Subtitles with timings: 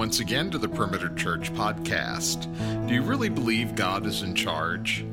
[0.00, 2.46] once again to the Perimeter Church podcast.
[2.88, 5.04] Do you really believe God is in charge?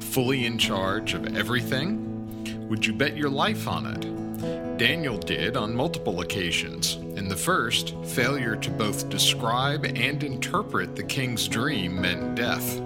[0.00, 2.68] Fully in charge of everything?
[2.68, 4.78] Would you bet your life on it?
[4.78, 6.96] Daniel did on multiple occasions.
[7.14, 12.80] In the first, failure to both describe and interpret the king's dream meant death.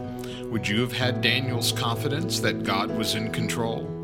[0.51, 4.00] Would you have had Daniel's confidence that God was in control?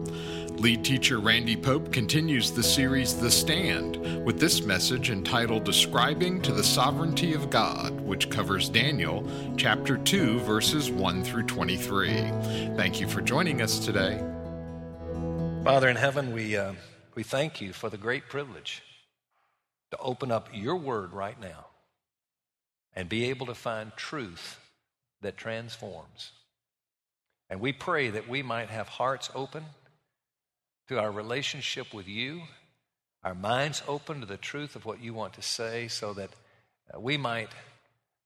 [0.59, 6.51] Lead teacher Randy Pope continues the series The Stand with this message entitled Describing to
[6.51, 9.29] the Sovereignty of God, which covers Daniel
[9.59, 12.09] chapter 2, verses 1 through 23.
[12.75, 14.19] Thank you for joining us today.
[15.63, 16.73] Father in heaven, we, uh,
[17.15, 18.83] we thank you for the great privilege
[19.91, 21.67] to open up your word right now
[22.95, 24.59] and be able to find truth
[25.21, 26.33] that transforms.
[27.51, 29.67] And we pray that we might have hearts open
[30.89, 32.43] to our relationship with you,
[33.25, 36.31] our minds open to the truth of what you want to say, so that
[36.95, 37.49] uh, we might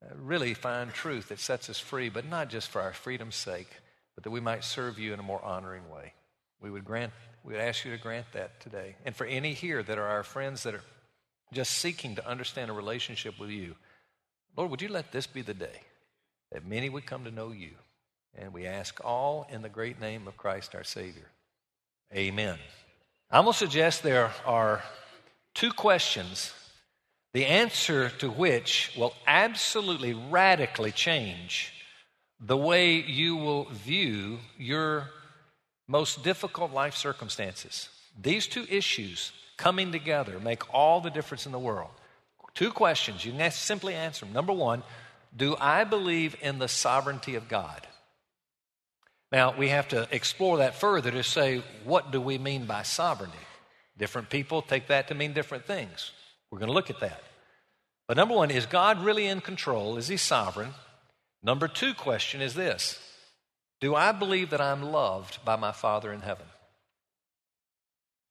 [0.02, 3.68] uh, really find truth that sets us free, but not just for our freedom's sake,
[4.14, 6.12] but that we might serve you in a more honoring way.
[6.60, 7.12] We would grant,
[7.44, 8.96] we would ask you to grant that today.
[9.06, 10.84] And for any here that are our friends that are
[11.52, 13.76] just seeking to understand a relationship with you,
[14.56, 15.80] Lord, would you let this be the day
[16.52, 17.70] that many would come to know you?
[18.36, 21.30] And we ask all in the great name of Christ our Savior.
[22.14, 22.58] Amen.
[23.30, 24.82] I'm going to suggest there are
[25.54, 26.52] two questions,
[27.32, 31.72] the answer to which will absolutely radically change
[32.40, 35.10] the way you will view your
[35.86, 37.88] most difficult life circumstances.
[38.20, 41.90] These two issues coming together make all the difference in the world.
[42.54, 43.24] Two questions.
[43.24, 44.34] You can simply answer them.
[44.34, 44.82] Number one,
[45.36, 47.86] do I believe in the sovereignty of God?
[49.32, 53.38] Now, we have to explore that further to say, what do we mean by sovereignty?
[53.96, 56.10] Different people take that to mean different things.
[56.50, 57.22] We're going to look at that.
[58.08, 59.96] But number one, is God really in control?
[59.96, 60.74] Is he sovereign?
[61.42, 62.98] Number two question is this
[63.80, 66.46] Do I believe that I'm loved by my Father in heaven?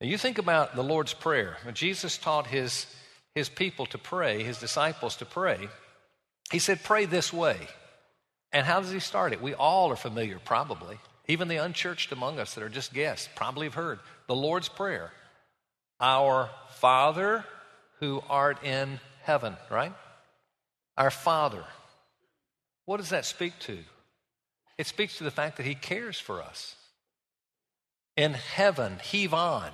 [0.02, 1.58] Now, you think about the Lord's Prayer.
[1.64, 2.86] When Jesus taught his,
[3.36, 5.70] his people to pray, his disciples to pray,
[6.52, 7.68] he said, Pray this way.
[8.52, 9.42] And how does he start it?
[9.42, 10.98] We all are familiar, probably.
[11.28, 15.12] Even the unchurched among us that are just guests probably have heard the Lord's Prayer
[16.00, 17.46] Our Father
[18.00, 19.94] who art in heaven, right?
[20.98, 21.64] Our Father.
[22.86, 23.78] What does that speak to?
[24.78, 26.76] It speaks to the fact that He cares for us.
[28.18, 29.72] In heaven, heave on,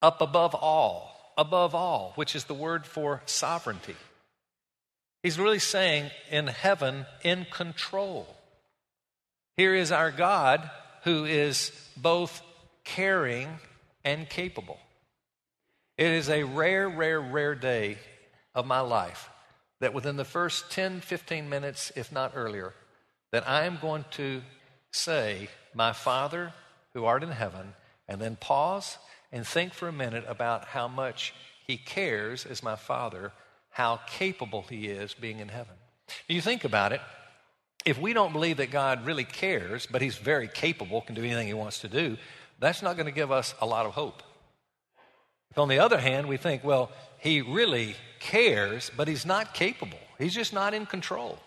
[0.00, 3.96] up above all, above all, which is the word for sovereignty.
[5.22, 8.26] He's really saying in heaven, in control.
[9.56, 10.68] Here is our God
[11.04, 12.42] who is both
[12.84, 13.48] caring
[14.04, 14.78] and capable.
[15.96, 17.98] It is a rare, rare, rare day
[18.54, 19.30] of my life
[19.80, 22.72] that within the first 10, 15 minutes, if not earlier,
[23.30, 24.42] that I am going to
[24.90, 26.52] say, My Father
[26.94, 27.74] who art in heaven,
[28.08, 28.98] and then pause
[29.30, 31.34] and think for a minute about how much
[31.66, 33.32] He cares as my Father
[33.72, 35.74] how capable He is being in heaven.
[36.28, 37.00] You think about it,
[37.84, 41.48] if we don't believe that God really cares, but He's very capable, can do anything
[41.48, 42.16] He wants to do,
[42.60, 44.22] that's not going to give us a lot of hope.
[45.50, 49.98] If on the other hand, we think, well, He really cares, but He's not capable,
[50.18, 51.38] He's just not in control.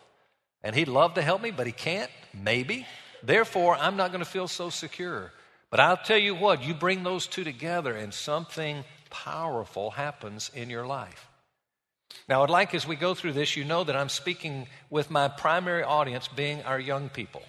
[0.64, 2.86] And He'd love to help me, but He can't, maybe.
[3.24, 5.32] Therefore, I'm not going to feel so secure.
[5.70, 10.70] But I'll tell you what, you bring those two together, and something powerful happens in
[10.70, 11.30] your life.
[12.28, 15.28] Now, I'd like as we go through this, you know that I'm speaking with my
[15.28, 17.44] primary audience being our young people.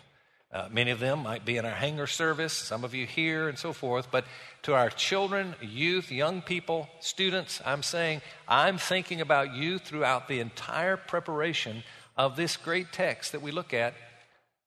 [0.53, 3.59] Uh, many of them might be in our hangar service, some of you here, and
[3.59, 4.11] so forth.
[4.11, 4.25] But
[4.63, 10.41] to our children, youth, young people, students, I'm saying I'm thinking about you throughout the
[10.41, 11.83] entire preparation
[12.17, 13.95] of this great text that we look at.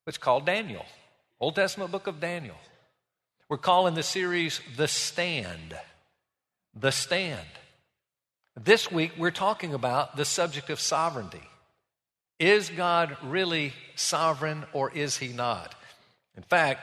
[0.05, 0.85] It's called Daniel,
[1.39, 2.57] Old Testament book of Daniel.
[3.47, 5.75] We're calling the series The Stand.
[6.75, 7.47] The Stand.
[8.55, 11.41] This week, we're talking about the subject of sovereignty.
[12.39, 15.75] Is God really sovereign or is he not?
[16.35, 16.81] In fact,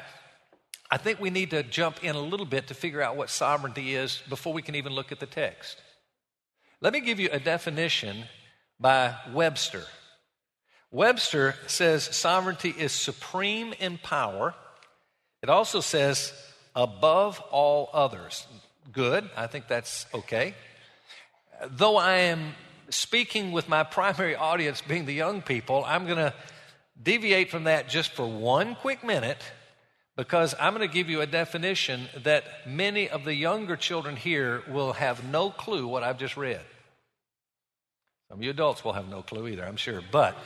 [0.91, 3.95] I think we need to jump in a little bit to figure out what sovereignty
[3.95, 5.83] is before we can even look at the text.
[6.81, 8.25] Let me give you a definition
[8.79, 9.85] by Webster.
[10.91, 14.55] Webster says sovereignty is supreme in power.
[15.43, 16.33] It also says
[16.75, 18.47] above all others.
[18.93, 20.55] Good, I think that's okay
[21.70, 22.55] though I am
[22.91, 26.35] speaking with my primary audience being the young people, I'm going to
[27.03, 29.38] deviate from that just for one quick minute
[30.17, 34.62] because I'm going to give you a definition that many of the younger children here
[34.69, 36.62] will have no clue what I've just read.
[38.29, 40.00] Some of you adults will have no clue either, I'm sure.
[40.11, 40.37] But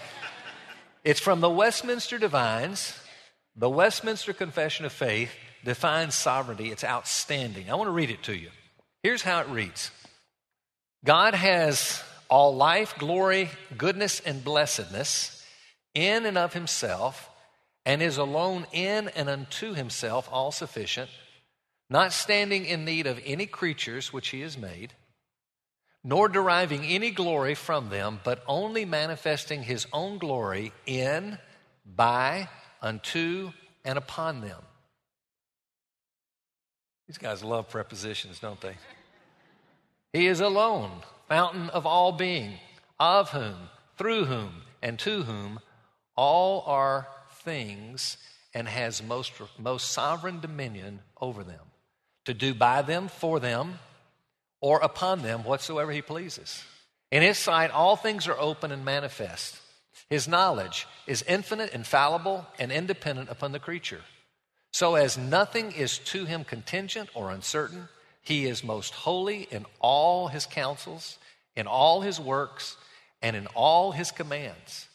[1.04, 2.98] it's from the Westminster Divines,
[3.56, 5.30] the Westminster Confession of Faith
[5.64, 6.70] defines sovereignty.
[6.70, 7.70] It's outstanding.
[7.70, 8.50] I want to read it to you.
[9.02, 9.92] Here's how it reads
[11.04, 15.44] God has all life, glory, goodness, and blessedness
[15.94, 17.28] in and of himself,
[17.84, 21.10] and is alone in and unto himself all sufficient,
[21.88, 24.92] not standing in need of any creatures which he has made,
[26.04, 31.38] nor deriving any glory from them, but only manifesting his own glory in,
[31.84, 32.48] by,
[32.80, 33.52] unto,
[33.84, 34.62] and upon them.
[37.08, 38.76] These guys love prepositions, don't they?
[40.12, 40.90] He is alone,
[41.28, 42.54] fountain of all being,
[42.98, 45.60] of whom, through whom, and to whom
[46.16, 47.06] all are
[47.42, 48.16] things,
[48.52, 51.60] and has most, most sovereign dominion over them,
[52.24, 53.78] to do by them, for them,
[54.60, 56.64] or upon them whatsoever he pleases.
[57.12, 59.56] In his sight, all things are open and manifest.
[60.08, 64.02] His knowledge is infinite, infallible, and independent upon the creature,
[64.72, 67.88] so as nothing is to him contingent or uncertain
[68.20, 71.18] he is most holy in all his counsels,
[71.56, 72.76] in all his works,
[73.22, 74.88] and in all his commands.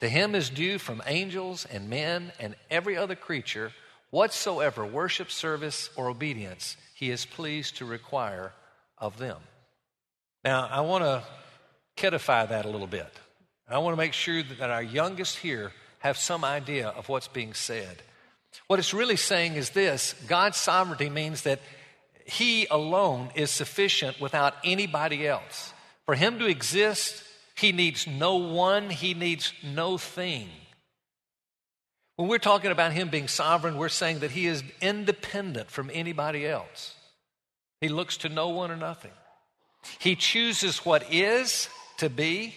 [0.00, 3.72] To him is due from angels and men and every other creature
[4.10, 8.52] whatsoever worship, service, or obedience he is pleased to require
[8.98, 9.38] of them.
[10.44, 11.22] Now, I want to
[11.96, 13.10] kedify that a little bit.
[13.68, 17.54] I want to make sure that our youngest here have some idea of what's being
[17.54, 18.02] said.
[18.66, 21.60] What it's really saying is this God's sovereignty means that
[22.26, 25.72] he alone is sufficient without anybody else.
[26.06, 27.22] For Him to exist,
[27.56, 30.48] He needs no one, He needs no thing.
[32.16, 36.46] When we're talking about Him being sovereign, we're saying that He is independent from anybody
[36.46, 36.94] else.
[37.80, 39.12] He looks to no one or nothing.
[39.98, 41.68] He chooses what is
[41.98, 42.54] to be,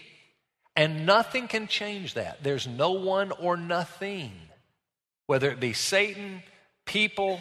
[0.75, 2.43] and nothing can change that.
[2.43, 4.31] There's no one or nothing,
[5.27, 6.43] whether it be Satan,
[6.85, 7.39] people,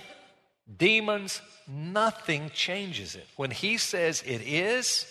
[0.78, 3.26] demons, nothing changes it.
[3.36, 5.06] When he says it is,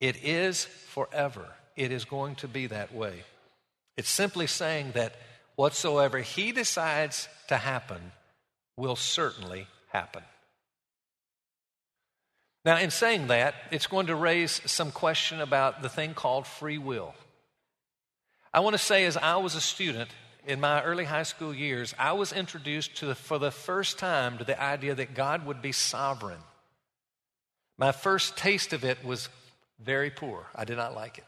[0.00, 1.46] it is forever.
[1.76, 3.22] It is going to be that way.
[3.96, 5.14] It's simply saying that
[5.56, 8.12] whatsoever he decides to happen
[8.76, 10.22] will certainly happen.
[12.64, 16.78] Now, in saying that, it's going to raise some question about the thing called free
[16.78, 17.14] will.
[18.52, 20.10] I want to say, as I was a student
[20.46, 24.38] in my early high school years, I was introduced to the, for the first time
[24.38, 26.40] to the idea that God would be sovereign.
[27.78, 29.28] My first taste of it was
[29.80, 30.46] very poor.
[30.54, 31.24] I did not like it.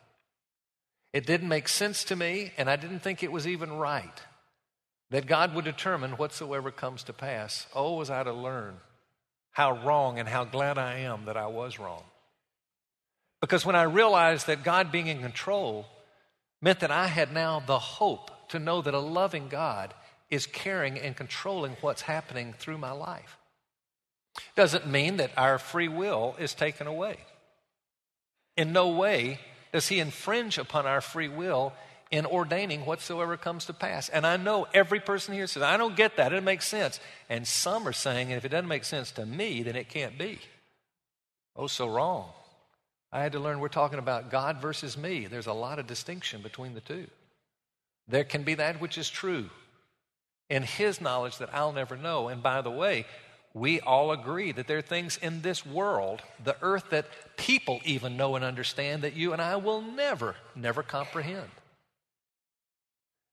[1.12, 4.22] It didn't make sense to me, and I didn't think it was even right
[5.10, 7.66] that God would determine whatsoever comes to pass.
[7.74, 8.76] Oh, was I to learn
[9.52, 12.02] how wrong and how glad I am that I was wrong.
[13.40, 15.86] Because when I realized that God being in control
[16.60, 19.94] meant that I had now the hope to know that a loving God
[20.30, 23.38] is caring and controlling what's happening through my life.
[24.54, 27.18] Doesn't mean that our free will is taken away.
[28.56, 29.40] In no way
[29.72, 31.72] does He infringe upon our free will
[32.10, 34.08] in ordaining whatsoever comes to pass.
[34.08, 36.32] And I know every person here says, I don't get that.
[36.32, 37.00] It makes sense.
[37.28, 40.38] And some are saying, if it doesn't make sense to me, then it can't be.
[41.56, 42.28] Oh, so wrong.
[43.12, 45.26] I had to learn we're talking about God versus me.
[45.26, 47.06] There's a lot of distinction between the two.
[48.08, 49.50] There can be that which is true
[50.48, 52.28] in His knowledge that I'll never know.
[52.28, 53.06] And by the way,
[53.52, 58.16] we all agree that there are things in this world, the earth, that people even
[58.16, 61.48] know and understand that you and I will never, never comprehend.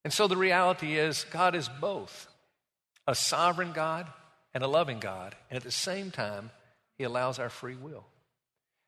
[0.04, 2.28] And so the reality is, God is both
[3.08, 4.08] a sovereign God
[4.54, 5.36] and a loving God.
[5.50, 6.52] And at the same time,
[6.98, 8.06] He allows our free will.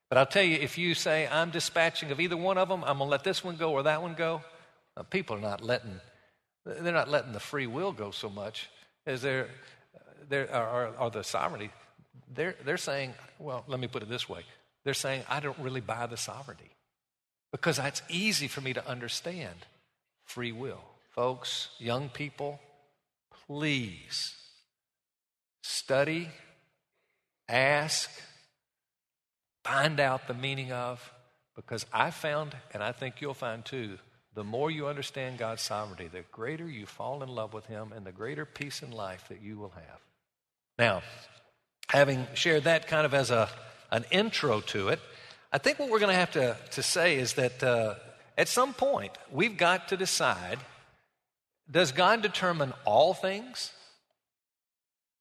[0.08, 2.98] But I'll tell you, if you say, I'm dispatching of either one of them, I'm
[2.98, 4.42] going to let this one go or that one go,
[4.96, 6.00] uh, people are not letting,
[6.64, 8.68] they're not letting the free will go so much
[9.06, 9.48] as they're,
[10.28, 11.70] they're or, the sovereignty.
[12.32, 14.42] They're, they're saying, well, let me put it this way.
[14.84, 16.70] They're saying, I don't really buy the sovereignty
[17.52, 19.54] because it's easy for me to understand
[20.24, 20.80] free will.
[21.14, 22.60] Folks, young people,
[23.46, 24.34] please
[25.62, 26.28] study,
[27.48, 28.10] ask,
[29.64, 31.12] find out the meaning of,
[31.54, 33.98] because I found, and I think you'll find too,
[34.36, 38.06] the more you understand God's sovereignty, the greater you fall in love with Him and
[38.06, 40.00] the greater peace in life that you will have.
[40.78, 41.02] Now,
[41.88, 43.48] having shared that kind of as a,
[43.90, 45.00] an intro to it,
[45.52, 47.94] I think what we're going to have to, to say is that uh,
[48.38, 50.58] at some point, we've got to decide
[51.68, 53.72] does God determine all things?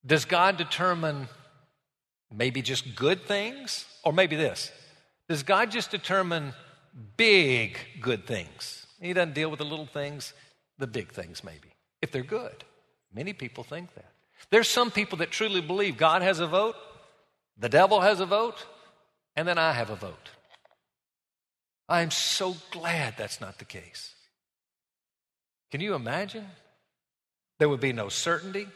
[0.06, 1.28] Does God determine
[2.32, 3.86] maybe just good things?
[4.04, 4.72] Or maybe this
[5.28, 6.54] Does God just determine
[7.18, 8.85] big good things.
[9.06, 10.34] He doesn't deal with the little things,
[10.78, 11.70] the big things, maybe,
[12.02, 12.64] if they're good.
[13.14, 14.12] Many people think that.
[14.50, 16.76] There's some people that truly believe God has a vote,
[17.58, 18.66] the devil has a vote,
[19.36, 20.30] and then I have a vote.
[21.88, 24.14] I'm so glad that's not the case.
[25.72, 26.46] Can you imagine?
[27.60, 28.68] There would be no certainty.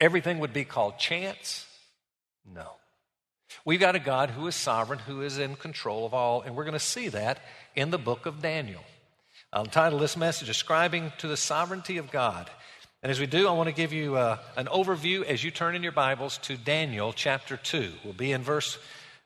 [0.00, 1.66] Everything would be called chance.
[2.52, 2.72] No.
[3.64, 6.64] We've got a God who is sovereign, who is in control of all, and we're
[6.64, 7.40] going to see that
[7.76, 8.82] in the book of Daniel.
[9.54, 12.50] I'll title this message, Ascribing to the Sovereignty of God.
[13.04, 15.76] And as we do, I want to give you uh, an overview as you turn
[15.76, 17.92] in your Bibles to Daniel chapter 2.
[18.02, 18.78] We'll be in verse,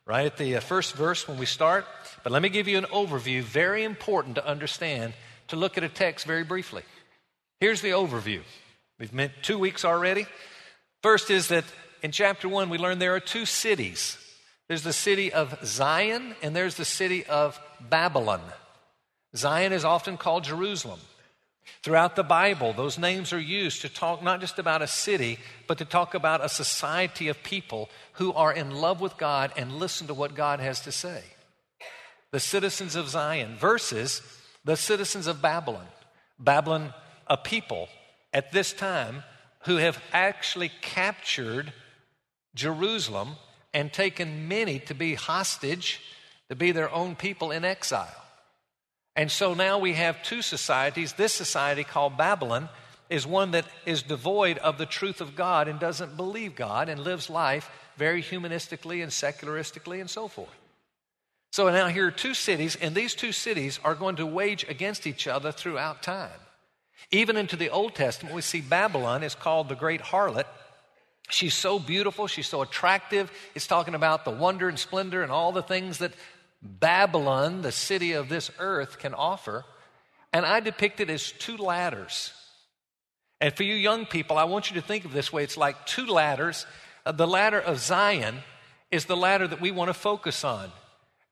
[0.05, 1.87] right at the uh, first verse when we start.
[2.23, 5.15] But let me give you an overview, very important to understand,
[5.47, 6.83] to look at a text very briefly.
[7.59, 8.43] Here's the overview.
[8.99, 10.27] We've met two weeks already.
[11.03, 11.65] First is that
[12.03, 14.19] in chapter 1, we learn there are two cities
[14.69, 18.43] there's the city of Zion, and there's the city of Babylon.
[19.37, 21.01] Zion is often called Jerusalem.
[21.83, 25.79] Throughout the Bible, those names are used to talk not just about a city, but
[25.79, 30.07] to talk about a society of people who are in love with God and listen
[30.07, 31.23] to what God has to say.
[32.31, 34.23] The citizens of Zion versus
[34.65, 35.87] the citizens of Babylon.
[36.39, 36.95] Babylon,
[37.27, 37.89] a people
[38.33, 39.25] at this time
[39.65, 41.73] who have actually captured
[42.55, 43.37] Jerusalem
[43.73, 46.01] and taken many to be hostage,
[46.49, 48.25] to be their own people in exile.
[49.19, 51.15] And so now we have two societies.
[51.15, 52.69] This society called Babylon
[53.11, 57.01] is one that is devoid of the truth of God and doesn't believe God and
[57.01, 60.55] lives life very humanistically and secularistically and so forth.
[61.51, 65.05] So now here are two cities, and these two cities are going to wage against
[65.05, 66.31] each other throughout time.
[67.11, 70.47] Even into the Old Testament, we see Babylon is called the great harlot.
[71.29, 73.33] She's so beautiful, she's so attractive.
[73.57, 76.13] It's talking about the wonder and splendor and all the things that
[76.63, 79.65] Babylon, the city of this earth, can offer.
[80.33, 82.33] And I depict it as two ladders.
[83.41, 85.87] And for you young people, I want you to think of this way it's like
[85.87, 86.67] two ladders.
[87.07, 88.39] Uh, the ladder of Zion
[88.91, 90.71] is the ladder that we want to focus on.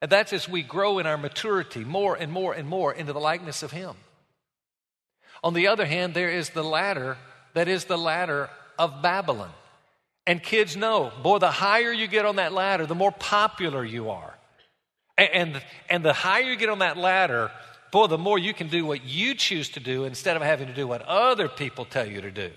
[0.00, 3.21] And that's as we grow in our maturity more and more and more into the
[3.21, 3.97] likeness of Him.
[5.42, 7.16] On the other hand, there is the ladder
[7.54, 9.50] that is the ladder of Babylon.
[10.26, 14.11] And kids know, boy, the higher you get on that ladder, the more popular you
[14.11, 14.36] are.
[15.18, 17.50] And, and the higher you get on that ladder,
[17.90, 20.75] boy, the more you can do what you choose to do instead of having to
[20.75, 22.50] do what other people tell you to do.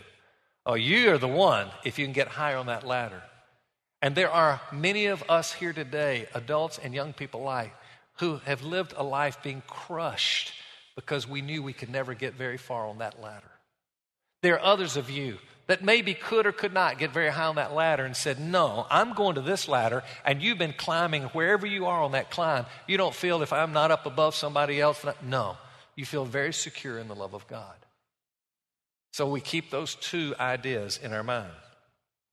[0.65, 3.23] Oh, you are the one if you can get higher on that ladder.
[4.01, 7.73] And there are many of us here today, adults and young people alike,
[8.19, 10.53] who have lived a life being crushed
[10.95, 13.51] because we knew we could never get very far on that ladder.
[14.41, 15.37] There are others of you
[15.69, 18.87] that maybe could or could not get very high on that ladder and said, No,
[18.89, 22.65] I'm going to this ladder, and you've been climbing wherever you are on that climb.
[22.87, 25.05] You don't feel if I'm not up above somebody else.
[25.21, 25.57] No,
[25.95, 27.75] you feel very secure in the love of God.
[29.13, 31.51] So we keep those two ideas in our mind.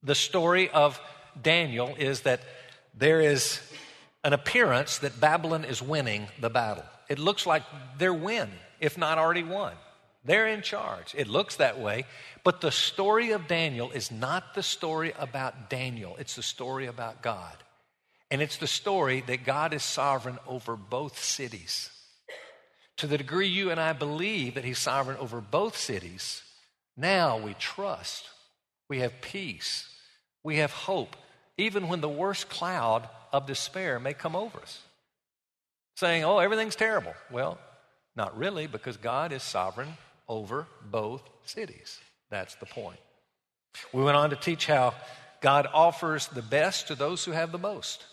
[0.01, 0.99] The story of
[1.39, 2.41] Daniel is that
[2.95, 3.61] there is
[4.23, 6.85] an appearance that Babylon is winning the battle.
[7.07, 7.61] It looks like
[7.99, 9.73] they're win, if not already won.
[10.27, 11.15] They're in charge.
[11.17, 12.05] It looks that way.
[12.43, 17.23] But the story of Daniel is not the story about Daniel, it's the story about
[17.23, 17.55] God.
[18.29, 21.89] And it's the story that God is sovereign over both cities.
[22.97, 26.43] To the degree you and I believe that He's sovereign over both cities,
[26.97, 28.29] now we trust,
[28.89, 29.87] we have peace,
[30.43, 31.15] we have hope,
[31.57, 34.81] even when the worst cloud of despair may come over us.
[35.95, 37.13] Saying, oh, everything's terrible.
[37.31, 37.57] Well,
[38.15, 39.95] not really, because God is sovereign
[40.27, 41.99] over both cities.
[42.29, 42.99] That's the point.
[43.93, 44.93] We went on to teach how
[45.41, 48.05] God offers the best to those who have the most.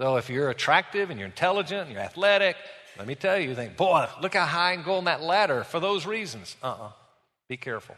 [0.00, 2.56] So if you're attractive and you're intelligent and you're athletic,
[2.98, 5.22] let me tell you, you think, boy, look how high I can go on that
[5.22, 6.56] ladder for those reasons.
[6.62, 6.86] Uh uh-uh.
[6.86, 6.90] uh
[7.48, 7.96] Be careful.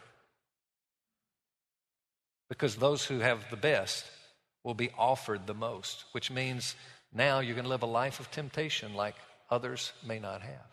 [2.49, 4.05] Because those who have the best
[4.63, 6.75] will be offered the most, which means
[7.13, 9.15] now you're going to live a life of temptation like
[9.51, 10.67] others may not have.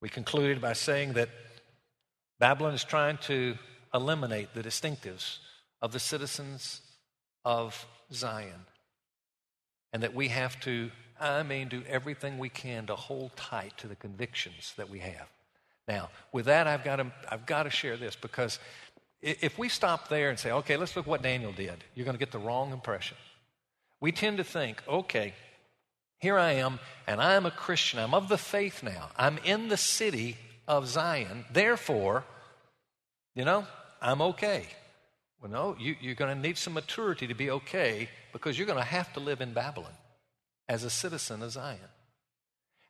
[0.00, 1.28] We concluded by saying that
[2.38, 3.56] Babylon is trying to
[3.92, 5.38] eliminate the distinctives
[5.80, 6.80] of the citizens
[7.44, 8.66] of Zion.
[9.92, 13.86] And that we have to, I mean, do everything we can to hold tight to
[13.86, 15.28] the convictions that we have.
[15.86, 18.58] Now, with that, I've got to, I've got to share this because
[19.22, 22.18] if we stop there and say, okay, let's look what Daniel did, you're going to
[22.18, 23.16] get the wrong impression.
[24.00, 25.34] We tend to think, okay,
[26.18, 28.00] here I am, and I'm a Christian.
[28.00, 29.10] I'm of the faith now.
[29.16, 30.36] I'm in the city
[30.66, 31.44] of Zion.
[31.52, 32.24] Therefore,
[33.34, 33.66] you know,
[34.00, 34.66] I'm okay.
[35.40, 38.78] Well, no, you, you're going to need some maturity to be okay because you're going
[38.78, 39.92] to have to live in Babylon
[40.68, 41.78] as a citizen of Zion.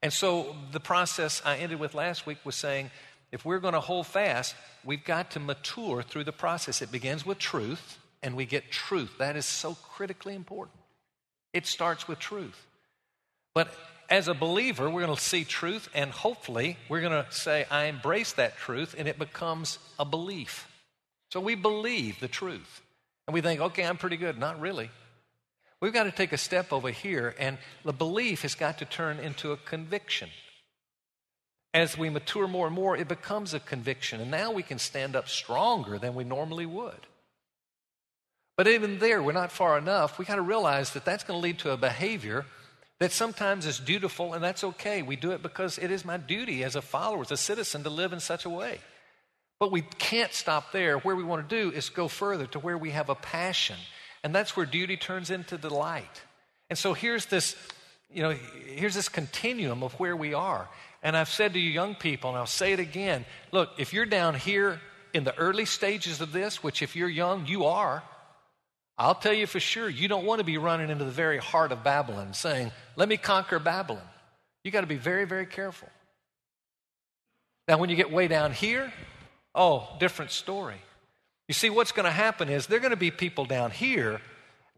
[0.02, 2.90] And so the process I ended with last week was saying
[3.32, 4.54] if we're going to hold fast,
[4.84, 6.82] we've got to mature through the process.
[6.82, 9.18] It begins with truth, and we get truth.
[9.18, 10.78] That is so critically important.
[11.52, 12.66] It starts with truth.
[13.54, 13.74] But
[14.08, 17.84] as a believer, we're going to see truth, and hopefully, we're going to say, I
[17.84, 20.68] embrace that truth, and it becomes a belief.
[21.30, 22.82] So we believe the truth.
[23.26, 24.38] And we think, okay, I'm pretty good.
[24.38, 24.90] Not really.
[25.80, 29.18] We've got to take a step over here, and the belief has got to turn
[29.18, 30.30] into a conviction.
[31.72, 35.16] As we mature more and more, it becomes a conviction, and now we can stand
[35.16, 37.06] up stronger than we normally would.
[38.56, 40.18] But even there, we're not far enough.
[40.18, 42.46] We got to realize that that's going to lead to a behavior
[43.00, 45.02] that sometimes is dutiful, and that's okay.
[45.02, 47.90] We do it because it is my duty as a follower, as a citizen, to
[47.90, 48.78] live in such a way.
[49.58, 50.98] But we can't stop there.
[50.98, 53.76] Where we want to do is go further to where we have a passion
[54.24, 56.22] and that's where duty turns into delight.
[56.70, 57.54] And so here's this,
[58.10, 58.34] you know,
[58.66, 60.66] here's this continuum of where we are.
[61.02, 64.06] And I've said to you young people, and I'll say it again look, if you're
[64.06, 64.80] down here
[65.12, 68.02] in the early stages of this, which if you're young, you are,
[68.96, 71.72] I'll tell you for sure, you don't want to be running into the very heart
[71.72, 74.02] of Babylon saying, let me conquer Babylon.
[74.62, 75.88] You got to be very, very careful.
[77.66, 78.92] Now, when you get way down here,
[79.54, 80.80] oh, different story.
[81.48, 84.20] You see, what's going to happen is there are going to be people down here,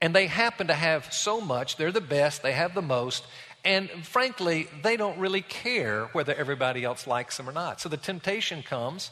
[0.00, 1.76] and they happen to have so much.
[1.76, 3.24] They're the best, they have the most,
[3.64, 7.80] and frankly, they don't really care whether everybody else likes them or not.
[7.80, 9.10] So the temptation comes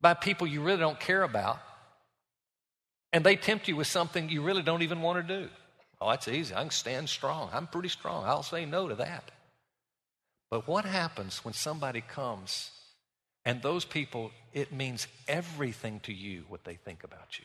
[0.00, 1.58] by people you really don't care about,
[3.12, 5.48] and they tempt you with something you really don't even want to do.
[6.00, 6.54] Oh, that's easy.
[6.54, 7.50] I can stand strong.
[7.52, 8.24] I'm pretty strong.
[8.24, 9.30] I'll say no to that.
[10.50, 12.70] But what happens when somebody comes
[13.44, 17.44] and those people, it means everything to you what they think about you.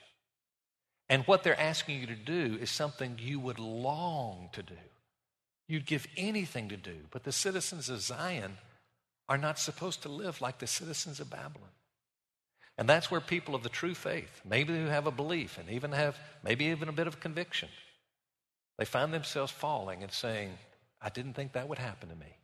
[1.09, 4.73] And what they're asking you to do is something you would long to do.
[5.67, 6.95] You'd give anything to do.
[7.11, 8.57] But the citizens of Zion
[9.29, 11.69] are not supposed to live like the citizens of Babylon.
[12.77, 15.91] And that's where people of the true faith, maybe who have a belief and even
[15.91, 17.69] have maybe even a bit of conviction,
[18.77, 20.57] they find themselves falling and saying,
[21.01, 22.37] I didn't think that would happen to me.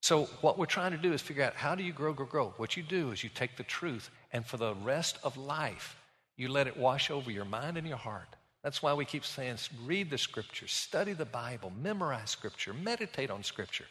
[0.00, 2.54] So, what we're trying to do is figure out how do you grow, grow, grow.
[2.56, 5.96] What you do is you take the truth, and for the rest of life,
[6.36, 8.26] you let it wash over your mind and your heart.
[8.64, 13.44] That's why we keep saying read the scripture, study the Bible, memorize scripture, meditate on
[13.44, 13.86] scripture.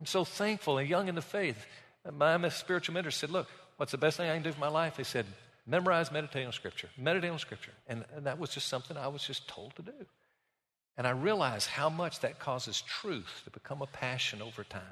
[0.00, 1.66] I'm so thankful and young in the faith.
[2.12, 4.96] My spiritual mentor said, Look, what's the best thing I can do for my life?
[4.96, 5.26] They said,
[5.66, 7.72] Memorize, meditate on scripture, meditate on scripture.
[7.88, 10.06] And, and that was just something I was just told to do.
[10.96, 14.82] And I realized how much that causes truth to become a passion over time.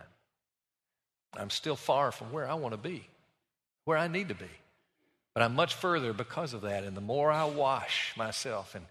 [1.37, 3.07] I'm still far from where I want to be,
[3.85, 4.51] where I need to be.
[5.33, 6.85] But I'm much further because of that.
[6.85, 8.85] And the more I wash myself, and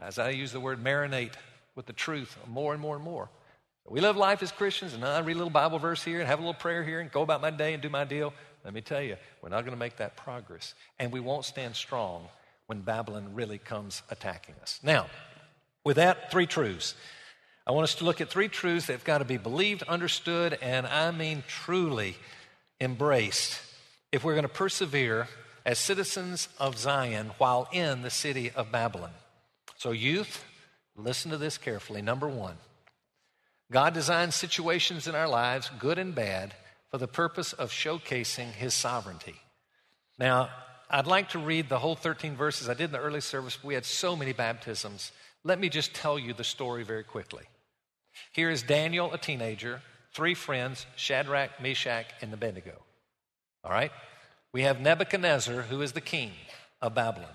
[0.00, 1.32] as I use the word marinate
[1.74, 3.28] with the truth more and more and more,
[3.88, 6.40] we live life as Christians, and I read a little Bible verse here and have
[6.40, 8.34] a little prayer here and go about my day and do my deal.
[8.66, 10.74] Let me tell you, we're not going to make that progress.
[10.98, 12.26] And we won't stand strong
[12.66, 14.80] when Babylon really comes attacking us.
[14.82, 15.06] Now,
[15.84, 16.96] with that, three truths.
[17.64, 20.58] I want us to look at three truths that have got to be believed, understood,
[20.60, 22.16] and I mean truly
[22.80, 23.60] embraced
[24.10, 25.28] if we're going to persevere
[25.64, 29.12] as citizens of Zion while in the city of Babylon.
[29.76, 30.44] So, youth,
[30.96, 32.02] listen to this carefully.
[32.02, 32.56] Number one,
[33.70, 36.52] God designs situations in our lives, good and bad,
[36.96, 39.34] for the purpose of showcasing his sovereignty.
[40.18, 40.48] Now,
[40.88, 42.70] I'd like to read the whole 13 verses.
[42.70, 45.12] I did in the early service, we had so many baptisms.
[45.44, 47.42] Let me just tell you the story very quickly.
[48.32, 49.82] Here is Daniel, a teenager,
[50.14, 52.80] three friends, Shadrach, Meshach, and Abednego.
[53.62, 53.92] All right?
[54.54, 56.30] We have Nebuchadnezzar, who is the king
[56.80, 57.28] of Babylon.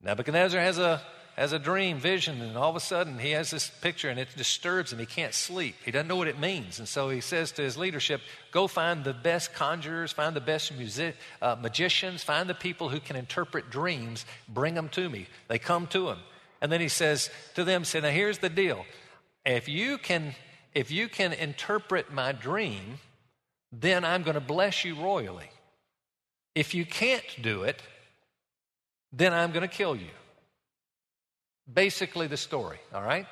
[0.00, 1.02] Nebuchadnezzar has a,
[1.38, 4.28] has a dream, vision, and all of a sudden he has this picture and it
[4.36, 4.98] disturbs him.
[4.98, 5.76] He can't sleep.
[5.84, 6.80] He doesn't know what it means.
[6.80, 8.20] And so he says to his leadership,
[8.50, 12.98] Go find the best conjurers, find the best music, uh, magicians, find the people who
[12.98, 15.28] can interpret dreams, bring them to me.
[15.46, 16.18] They come to him.
[16.60, 18.84] And then he says to them, say, Now here's the deal.
[19.46, 20.34] If you can,
[20.74, 22.98] if you can interpret my dream,
[23.70, 25.50] then I'm going to bless you royally.
[26.56, 27.80] If you can't do it,
[29.12, 30.10] then I'm going to kill you.
[31.78, 33.24] Basically, the story, all right?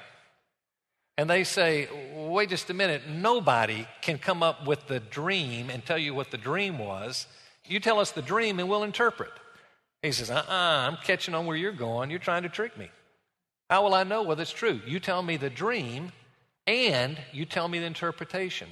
[1.19, 5.85] And they say, wait just a minute, nobody can come up with the dream and
[5.85, 7.27] tell you what the dream was.
[7.65, 9.33] You tell us the dream and we'll interpret.
[10.01, 12.09] He says, uh uh-uh, uh, I'm catching on where you're going.
[12.09, 12.89] You're trying to trick me.
[13.69, 14.81] How will I know whether it's true?
[14.87, 16.13] You tell me the dream
[16.69, 18.69] and you tell me the interpretation.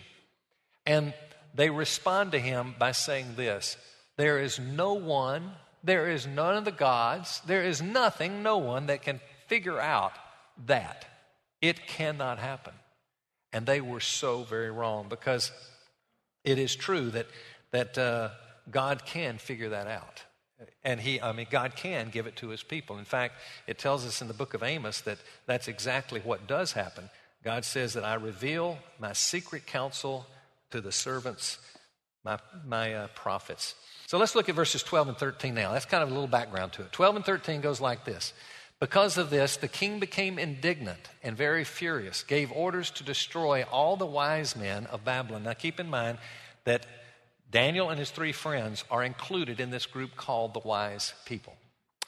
[0.86, 1.14] And
[1.52, 3.76] they respond to him by saying this
[4.18, 5.50] There is no one,
[5.82, 10.12] there is none of the gods, there is nothing, no one that can figure out
[10.66, 11.06] that.
[11.60, 12.74] It cannot happen.
[13.52, 15.50] And they were so very wrong because
[16.44, 17.26] it is true that,
[17.70, 18.30] that uh,
[18.70, 20.22] God can figure that out.
[20.84, 22.98] And he, I mean, God can give it to his people.
[22.98, 23.34] In fact,
[23.66, 27.10] it tells us in the book of Amos that that's exactly what does happen.
[27.42, 30.26] God says that I reveal my secret counsel
[30.70, 31.58] to the servants,
[32.24, 33.74] my, my uh, prophets.
[34.06, 35.72] So let's look at verses 12 and 13 now.
[35.72, 36.92] That's kind of a little background to it.
[36.92, 38.32] 12 and 13 goes like this
[38.84, 43.96] Because of this, the king became indignant and very furious, gave orders to destroy all
[43.96, 45.44] the wise men of Babylon.
[45.44, 46.18] Now keep in mind
[46.64, 46.84] that
[47.50, 51.56] Daniel and his three friends are included in this group called the wise people,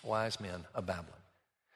[0.04, 1.22] wise men of Babylon.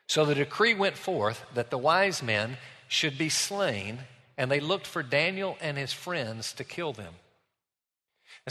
[0.06, 4.00] So the decree went forth that the wise men should be slain,
[4.36, 7.14] and they looked for Daniel and his friends to kill them.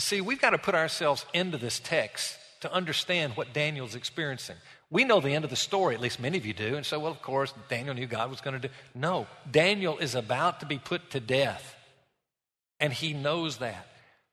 [0.00, 4.56] See, we've got to put ourselves into this text to understand what Daniel's experiencing.
[4.90, 6.98] We know the end of the story, at least many of you do, and so,
[6.98, 8.74] well, of course, Daniel knew God was going to do.
[8.94, 11.76] No, Daniel is about to be put to death,
[12.78, 13.86] and he knows that.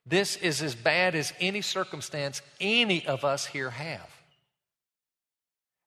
[0.04, 4.08] This is as bad as any circumstance any of us here have.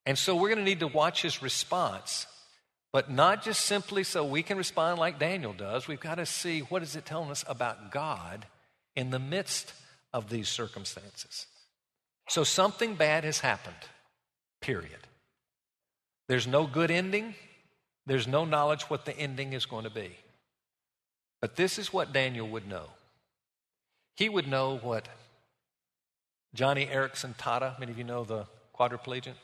[0.05, 2.27] And so we're going to need to watch his response
[2.91, 5.87] but not just simply so we can respond like Daniel does.
[5.87, 8.45] We've got to see what is it telling us about God
[8.95, 9.73] in the midst
[10.11, 11.45] of these circumstances.
[12.31, 13.75] So something bad has happened,
[14.61, 15.01] period.
[16.29, 17.35] There's no good ending.
[18.05, 20.15] There's no knowledge what the ending is going to be.
[21.41, 22.85] But this is what Daniel would know.
[24.15, 25.09] He would know what
[26.55, 28.45] Joni Eareckson Tada, many of you know the
[28.79, 29.35] quadriplegic,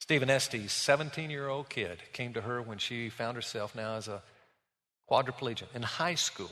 [0.00, 4.08] Stephen Estes, 17 year old kid, came to her when she found herself now as
[4.08, 4.20] a
[5.08, 6.50] quadriplegic in high school.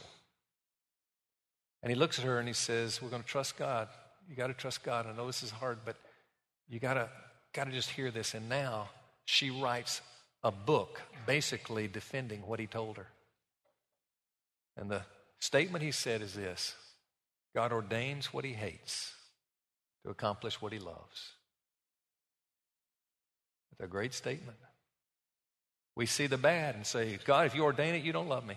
[1.83, 3.89] And he looks at her and he says, We're going to trust God.
[4.29, 5.07] You got to trust God.
[5.07, 5.97] I know this is hard, but
[6.69, 7.09] you got to
[7.55, 8.35] got to just hear this.
[8.35, 8.89] And now
[9.25, 10.01] she writes
[10.45, 13.07] a book basically defending what he told her.
[14.77, 15.03] And the
[15.41, 16.75] statement he said is this
[17.55, 19.13] God ordains what he hates
[20.05, 21.33] to accomplish what he loves.
[23.73, 24.59] It's a great statement.
[25.97, 28.55] We see the bad and say, God, if you ordain it, you don't love me.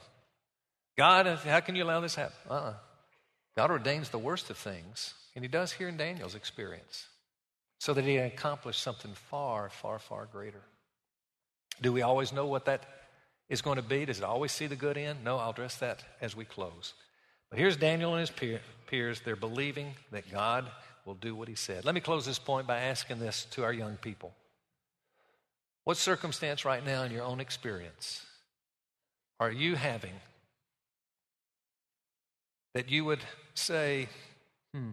[0.97, 2.36] God, how can you allow this to happen?
[2.49, 2.73] Uh-uh.
[3.57, 7.08] God ordains the worst of things, and He does here in Daniel's experience,
[7.80, 10.62] so that He can accomplish something far, far, far greater.
[11.82, 12.86] Do we always know what that
[13.50, 14.06] is going to be?
[14.06, 15.24] Does it always see the good end?
[15.24, 16.94] No, I'll address that as we close.
[17.50, 19.22] But here's Daniel and his peers.
[19.22, 20.70] They're believing that God
[21.06, 21.86] will do what He said.
[21.86, 24.34] Let me close this point by asking this to our young people.
[25.84, 28.24] What circumstance right now in your own experience
[29.39, 30.13] are you having
[32.74, 33.20] that you would
[33.54, 34.08] say,
[34.74, 34.91] hmm,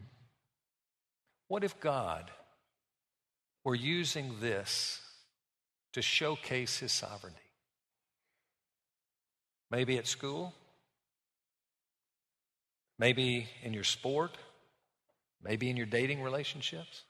[1.48, 2.30] what if God
[3.64, 5.00] were using this
[5.94, 7.40] to showcase his sovereignty?
[9.70, 10.54] Maybe at school,
[12.98, 14.36] maybe in your sport,
[15.42, 17.02] maybe in your dating relationships,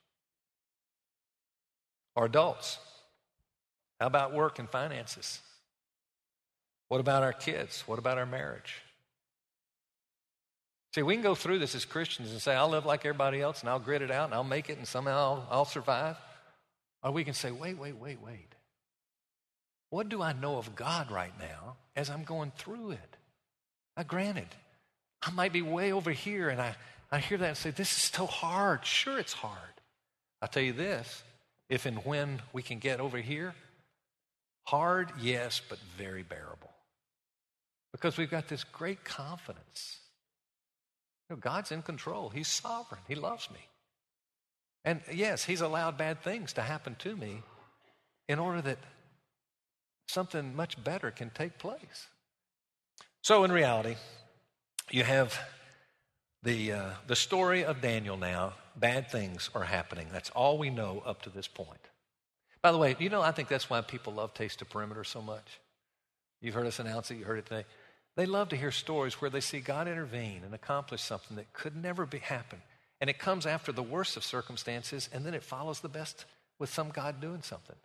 [2.17, 2.79] or adults.
[4.01, 5.41] How about work and finances?
[6.89, 7.85] What about our kids?
[7.87, 8.83] What about our marriage?
[10.95, 13.61] See, we can go through this as Christians and say, I'll live like everybody else
[13.61, 16.17] and I'll grit it out and I'll make it and somehow I'll, I'll survive.
[17.03, 18.55] Or we can say, wait, wait, wait, wait.
[19.91, 23.17] What do I know of God right now as I'm going through it?
[23.97, 24.49] Now, granted,
[25.23, 26.75] I might be way over here and I,
[27.13, 28.85] I hear that and say, this is so hard.
[28.85, 29.55] Sure, it's hard.
[30.41, 31.23] I'll tell you this
[31.69, 33.55] if and when we can get over here,
[34.69, 36.71] Hard, yes, but very bearable.
[37.91, 39.97] Because we've got this great confidence.
[41.31, 43.61] Know, God's in control, He's sovereign, He loves me.
[44.85, 47.43] And yes, He's allowed bad things to happen to me
[48.29, 48.79] in order that
[50.09, 52.09] something much better can take place.
[53.23, 53.97] So, in reality,
[54.91, 55.39] you have
[56.43, 58.55] the, uh, the story of Daniel now.
[58.77, 60.07] Bad things are happening.
[60.13, 61.81] That's all we know up to this point.
[62.63, 65.21] By the way, you know, I think that's why people love Taste of Perimeter so
[65.21, 65.61] much.
[66.41, 67.65] You've heard us announce it, you heard it today.
[68.19, 71.77] They love to hear stories where they see God intervene and accomplish something that could
[71.77, 72.61] never be happen.
[73.01, 76.25] And it comes after the worst of circumstances, and then it follows the best
[76.59, 77.77] with some God doing something.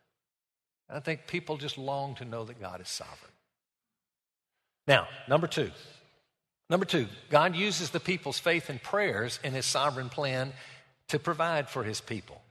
[0.89, 3.31] And I think people just long to know that God is sovereign.
[4.87, 5.69] Now, number two.
[6.67, 10.51] Number two, God uses the people's faith and prayers in his sovereign plan
[11.09, 12.41] to provide for his people.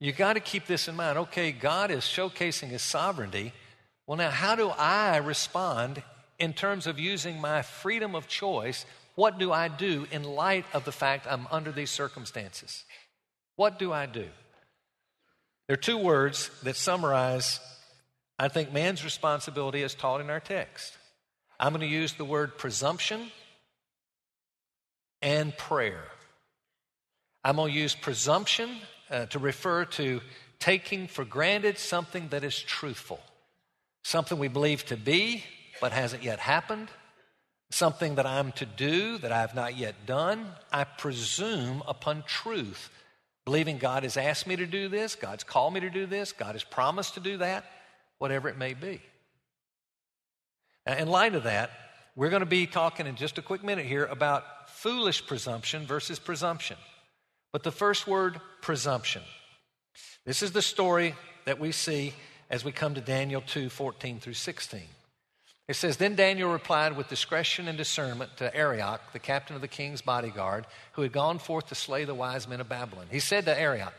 [0.00, 1.18] You got to keep this in mind.
[1.18, 3.52] Okay, God is showcasing his sovereignty.
[4.08, 6.02] Well, now, how do I respond
[6.38, 8.84] in terms of using my freedom of choice?
[9.14, 12.84] What do I do in light of the fact I'm under these circumstances?
[13.56, 14.26] What do I do?
[15.66, 17.60] There are two words that summarize,
[18.38, 20.96] I think, man's responsibility as taught in our text.
[21.58, 23.32] I'm going to use the word presumption
[25.22, 26.04] and prayer.
[27.42, 28.70] I'm going to use presumption
[29.10, 30.20] uh, to refer to
[30.58, 33.20] taking for granted something that is truthful,
[34.04, 35.44] something we believe to be
[35.80, 36.88] but hasn't yet happened,
[37.70, 40.46] something that I'm to do that I have not yet done.
[40.72, 42.90] I presume upon truth,
[43.44, 46.54] believing God has asked me to do this, God's called me to do this, God
[46.54, 47.64] has promised to do that,
[48.18, 49.00] whatever it may be.
[50.86, 51.70] Now, in light of that,
[52.14, 56.18] we're going to be talking in just a quick minute here about foolish presumption versus
[56.18, 56.76] presumption.
[57.52, 59.22] But the first word, presumption.
[60.24, 62.14] This is the story that we see
[62.50, 64.80] as we come to Daniel 2 14 through 16.
[65.68, 69.68] It says, Then Daniel replied with discretion and discernment to Arioch, the captain of the
[69.68, 73.06] king's bodyguard, who had gone forth to slay the wise men of Babylon.
[73.10, 73.94] He said to Arioch,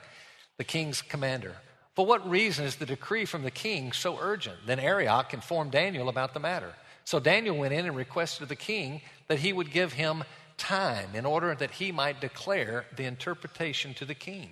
[0.57, 1.55] the king's commander,
[1.95, 4.57] For what reason is the decree from the king so urgent?
[4.65, 6.73] Then Arioch informed Daniel about the matter.
[7.03, 10.23] So Daniel went in and requested of the king that he would give him
[10.57, 14.49] time in order that he might declare the interpretation to the king.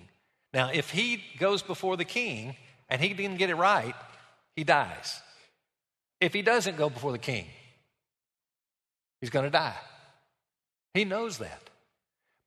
[0.54, 2.56] Now, if he goes before the king
[2.88, 3.94] and he didn't get it right,
[4.54, 5.20] he dies.
[6.20, 7.46] If he doesn't go before the king,
[9.20, 9.76] he's going to die.
[10.94, 11.70] He knows that.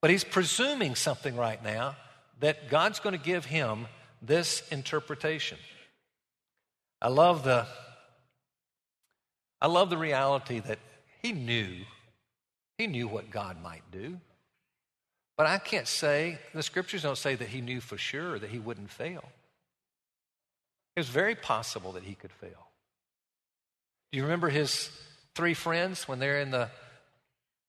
[0.02, 1.96] But he's presuming something right now
[2.40, 3.88] that God's going to give him
[4.22, 5.58] this interpretation.
[7.02, 7.66] I love the
[9.62, 10.80] I love the reality that
[11.22, 11.86] he knew
[12.80, 14.20] he knew what God might do.
[15.36, 18.58] But I can't say the scriptures don't say that he knew for sure that he
[18.58, 19.24] wouldn't fail.
[20.96, 22.69] It was very possible that he could fail.
[24.12, 24.90] Do you remember his
[25.36, 26.70] three friends when they're in the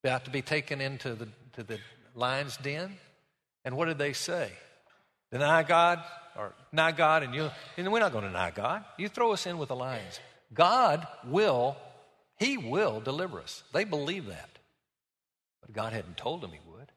[0.03, 1.79] about to be taken into the to the
[2.15, 2.97] lion's den?
[3.65, 4.51] And what did they say?
[5.31, 6.03] Deny God
[6.37, 8.85] or deny God, and you and we're not going to deny God.
[8.97, 10.19] You throw us in with the lions.
[10.53, 11.77] God will,
[12.39, 13.63] He will deliver us.
[13.73, 14.51] They believe that.
[15.61, 16.91] But God hadn't told them He would.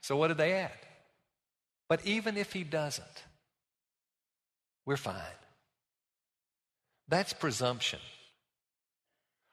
[0.00, 0.72] So what did they add?
[1.88, 3.06] But even if He doesn't,
[4.84, 5.14] we're fine.
[7.08, 8.00] That's presumption.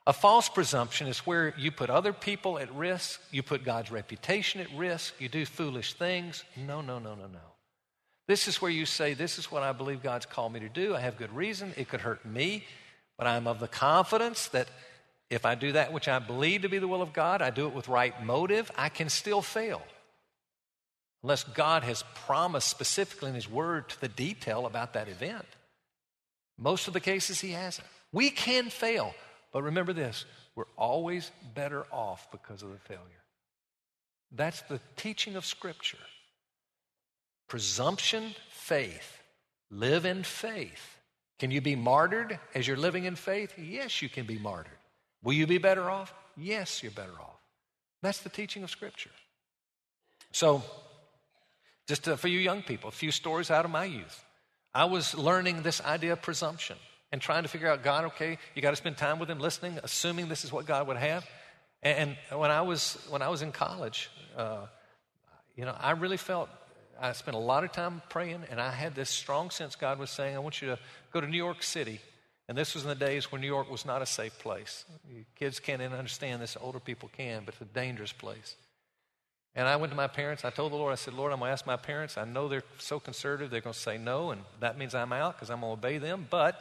[0.08, 4.62] A false presumption is where you put other people at risk, you put God's reputation
[4.62, 6.44] at risk, you do foolish things.
[6.56, 7.40] No, no, no, no, no.
[8.28, 10.96] This is where you say, This is what I believe God's called me to do.
[10.96, 11.74] I have good reason.
[11.76, 12.66] It could hurt me,
[13.18, 14.68] but I'm of the confidence that
[15.30, 17.68] if I do that which I believe to be the will of God, I do
[17.68, 19.82] it with right motive, I can still fail.
[21.24, 25.46] Unless God has promised specifically in His Word to the detail about that event.
[26.60, 27.88] Most of the cases He hasn't.
[28.12, 29.16] We can fail.
[29.56, 33.24] But remember this we're always better off because of the failure.
[34.34, 35.98] That's the teaching of Scripture.
[37.48, 39.22] Presumption, faith.
[39.72, 40.98] Live in faith.
[41.40, 43.54] Can you be martyred as you're living in faith?
[43.58, 44.78] Yes, you can be martyred.
[45.24, 46.14] Will you be better off?
[46.36, 47.40] Yes, you're better off.
[48.02, 49.12] That's the teaching of Scripture.
[50.34, 50.64] So,
[51.88, 54.26] just to, for you young people, a few stories out of my youth.
[54.74, 56.76] I was learning this idea of presumption
[57.16, 59.80] and trying to figure out God, okay, you got to spend time with Him, listening,
[59.84, 61.26] assuming this is what God would have.
[61.82, 64.66] And, when I was when I was in college, uh,
[65.56, 66.50] you know, I really felt
[67.00, 70.10] I spent a lot of time praying, and I had this strong sense God was
[70.10, 70.80] saying, I want you to
[71.14, 72.02] go to New York City.
[72.50, 74.84] And this was in the days when New York was not a safe place.
[75.40, 78.58] Kids can't even understand this, older people can, but it's a dangerous place.
[79.56, 80.44] And I went to my parents.
[80.44, 82.18] I told the Lord, I said, Lord, I'm going to ask my parents.
[82.18, 85.36] I know they're so conservative, they're going to say no, and that means I'm out
[85.36, 86.28] because I'm going to obey them.
[86.30, 86.60] But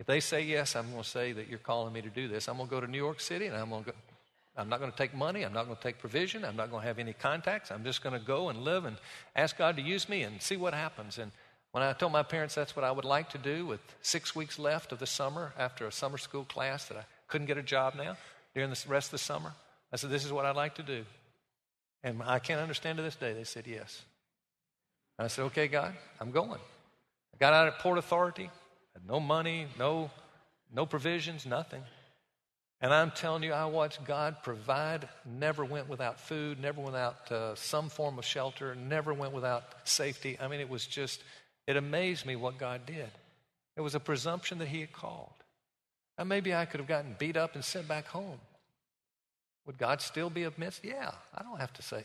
[0.00, 2.48] if they say yes, I'm going to say that you're calling me to do this.
[2.48, 3.96] I'm going to go to New York City and I'm going to go.
[4.56, 5.42] I'm not going to take money.
[5.44, 6.44] I'm not going to take provision.
[6.44, 7.70] I'm not going to have any contacts.
[7.70, 8.96] I'm just going to go and live and
[9.36, 11.18] ask God to use me and see what happens.
[11.18, 11.30] And
[11.72, 14.58] when I told my parents that's what I would like to do with six weeks
[14.58, 17.94] left of the summer after a summer school class that I couldn't get a job
[17.94, 18.16] now
[18.54, 19.52] during the rest of the summer,
[19.92, 21.04] I said, This is what I'd like to do.
[22.02, 23.34] And I can't understand to this day.
[23.34, 24.02] They said yes.
[25.18, 26.60] And I said, Okay, God, I'm going.
[27.34, 28.50] I got out at Port Authority.
[29.06, 30.10] No money, no,
[30.72, 31.82] no provisions, nothing.
[32.80, 37.54] And I'm telling you, I watched God provide, never went without food, never without uh,
[37.54, 40.38] some form of shelter, never went without safety.
[40.40, 41.22] I mean, it was just,
[41.66, 43.10] it amazed me what God did.
[43.76, 45.32] It was a presumption that He had called.
[46.16, 48.40] And maybe I could have gotten beat up and sent back home.
[49.66, 50.84] Would God still be amidst?
[50.84, 52.04] Yeah, I don't have to say.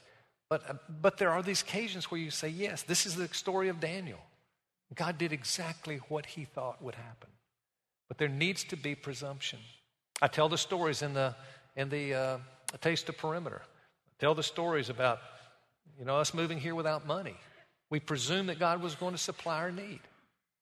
[0.50, 3.70] But, uh, but there are these occasions where you say, yes, this is the story
[3.70, 4.20] of Daniel.
[4.94, 7.30] God did exactly what he thought would happen.
[8.08, 9.60] But there needs to be presumption.
[10.22, 11.36] I tell the stories in the,
[11.76, 12.38] in the uh,
[12.82, 13.62] Taste of Perimeter.
[13.64, 15.20] I tell the stories about,
[15.98, 17.36] you know, us moving here without money.
[17.90, 20.02] We presumed that God was going to supply our need.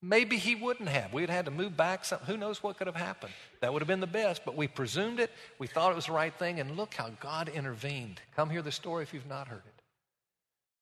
[0.02, 1.14] Maybe he wouldn't have.
[1.14, 2.04] We'd had to move back.
[2.04, 3.32] Some, who knows what could have happened?
[3.62, 5.32] That would have been the best, but we presumed it.
[5.60, 8.20] We thought it was the right thing, and look how God intervened.
[8.36, 9.73] Come hear the story if you've not heard it.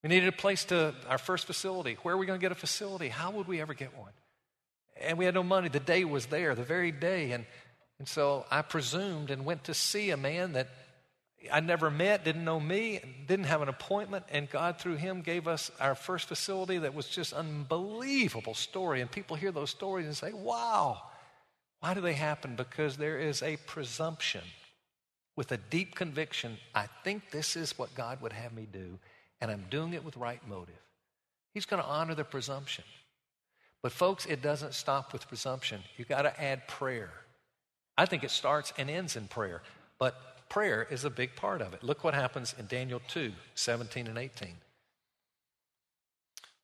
[0.03, 1.97] We needed a place to, our first facility.
[2.01, 3.09] Where are we going to get a facility?
[3.09, 4.11] How would we ever get one?
[4.99, 5.69] And we had no money.
[5.69, 7.31] The day was there, the very day.
[7.31, 7.45] And,
[7.99, 10.69] and so I presumed and went to see a man that
[11.51, 15.47] I never met, didn't know me, didn't have an appointment, and God, through him, gave
[15.47, 19.01] us our first facility that was just unbelievable story.
[19.01, 21.01] And people hear those stories and say, wow.
[21.79, 22.55] Why do they happen?
[22.55, 24.41] Because there is a presumption
[25.35, 28.99] with a deep conviction I think this is what God would have me do,
[29.41, 30.75] and I'm doing it with right motive.
[31.54, 32.86] He's going to honor the presumption.
[33.82, 35.82] But, folks, it doesn't stop with presumption.
[35.97, 37.10] You've got to add prayer.
[37.97, 39.63] I think it starts and ends in prayer.
[39.97, 40.15] But
[40.49, 41.84] prayer is a big part of it.
[41.84, 44.49] Look what happens in Daniel 2 17 and 18.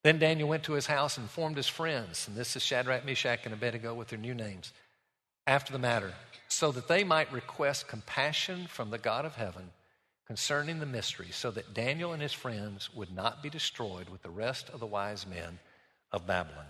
[0.04, 3.42] Then Daniel went to his house and informed his friends, and this is Shadrach, Meshach,
[3.44, 4.72] and Abednego with their new names,
[5.46, 6.14] after the matter,
[6.48, 9.72] so that they might request compassion from the God of heaven
[10.28, 14.30] concerning the mystery, so that Daniel and his friends would not be destroyed with the
[14.30, 15.60] rest of the wise men
[16.12, 16.66] of Babylon.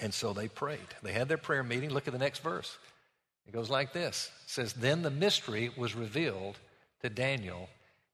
[0.00, 0.78] And so they prayed.
[1.02, 1.90] They had their prayer meeting.
[1.90, 2.78] Look at the next verse.
[3.46, 6.58] It goes like this it says, Then the mystery was revealed
[7.02, 7.68] to Daniel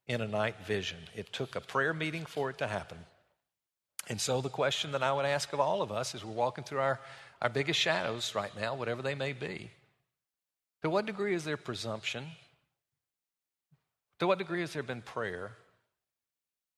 [0.07, 0.99] in a night vision.
[1.15, 2.99] It took a prayer meeting for it to happen.
[4.09, 6.65] And so the question that I would ask of all of us as we're walking
[6.65, 7.01] through our,
[7.41, 9.71] our biggest shadows right now, whatever they may be,
[10.83, 12.27] to what degree is there presumption?
[14.21, 15.53] To what degree has there been prayer?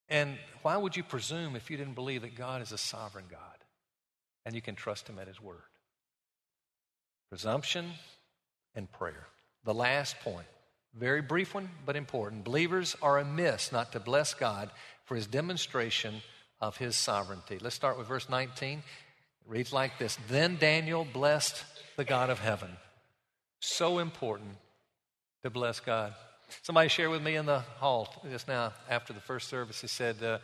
[0.08, 3.40] And why would you presume if you didn't believe that God is a sovereign God
[4.44, 5.58] and you can trust Him at His word?
[7.28, 7.92] Presumption
[8.74, 9.26] and prayer.
[9.64, 10.46] The last point,
[10.94, 12.44] very brief one, but important.
[12.44, 14.70] Believers are amiss not to bless God
[15.04, 16.22] for his demonstration
[16.60, 17.58] of his sovereignty.
[17.60, 18.78] Let's start with verse 19.
[18.78, 18.82] It
[19.46, 21.64] reads like this Then Daniel blessed
[21.96, 22.70] the God of heaven.
[23.60, 24.56] So important
[25.42, 26.14] to bless God.
[26.62, 29.80] Somebody shared with me in the hall just now after the first service.
[29.80, 30.38] He said, uh,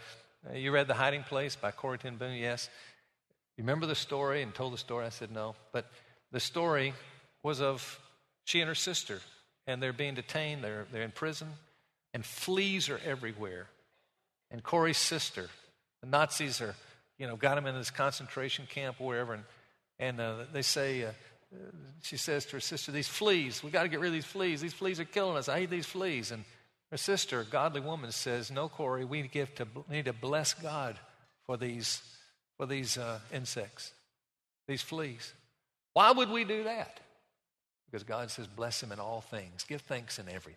[0.54, 2.34] You read The Hiding Place by Corrie ten Boom?
[2.34, 2.68] Yes.
[3.56, 5.06] You remember the story and told the story?
[5.06, 5.54] I said, No.
[5.72, 5.90] But
[6.30, 6.94] the story
[7.42, 8.00] was of
[8.44, 9.20] she and her sister,
[9.66, 11.48] and they're being detained, they're, they're in prison,
[12.14, 13.66] and fleas are everywhere.
[14.50, 15.48] And Corrie's sister,
[16.02, 16.74] the Nazis are,
[17.18, 19.44] you know, got him in this concentration camp or wherever, and,
[19.98, 21.12] and uh, they say, uh,
[22.02, 24.60] she says to her sister, These fleas, we got to get rid of these fleas.
[24.60, 25.48] These fleas are killing us.
[25.48, 26.30] I hate these fleas.
[26.32, 26.44] And
[26.90, 30.98] her sister, a godly woman, says, No, Corrie, we to, need to bless God
[31.46, 32.02] for these,
[32.56, 33.92] for these uh, insects,
[34.66, 35.32] these fleas.
[35.92, 37.00] Why would we do that?
[37.92, 39.64] Because God says, bless him in all things.
[39.64, 40.56] Give thanks in everything.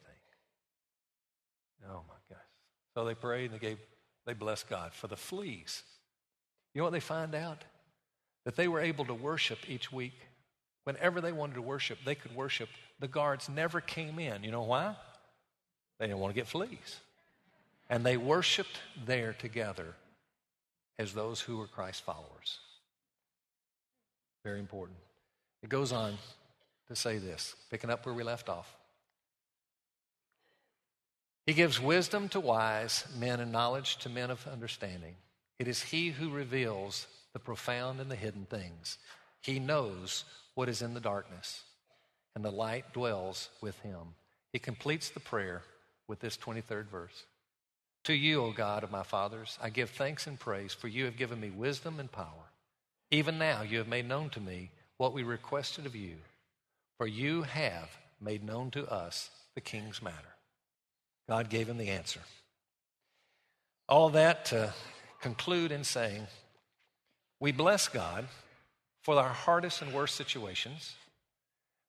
[1.90, 2.44] Oh my gosh.
[2.94, 3.78] So they prayed and they gave,
[4.26, 5.84] they blessed God for the fleas.
[6.74, 7.64] You know what they find out?
[8.46, 10.18] That they were able to worship each week.
[10.86, 12.70] Whenever they wanted to worship, they could worship.
[13.00, 14.44] The guards never came in.
[14.44, 14.96] You know why?
[16.00, 17.00] They didn't want to get fleas.
[17.90, 19.96] And they worshiped there together
[20.98, 22.60] as those who were Christ followers.
[24.44, 24.98] Very important.
[25.64, 26.18] It goes on
[26.88, 28.76] to say this, picking up where we left off.
[31.48, 35.16] He gives wisdom to wise men and knowledge to men of understanding.
[35.58, 38.98] It is He who reveals the profound and the hidden things.
[39.42, 41.64] He knows what is in the darkness,
[42.36, 44.16] and the light dwells with Him.
[44.52, 45.62] He completes the prayer
[46.08, 47.26] with this 23rd verse.
[48.06, 51.18] To you, O God of my fathers, I give thanks and praise, for you have
[51.18, 52.52] given me wisdom and power.
[53.12, 56.16] Even now you have made known to me what we requested of you
[56.98, 57.90] for you have
[58.22, 60.36] made known to us the king's matter.
[61.28, 62.22] God gave him the answer.
[63.90, 64.74] All that to
[65.22, 66.28] conclude in saying,
[67.40, 68.28] we bless God
[69.06, 70.96] for our hardest and worst situations,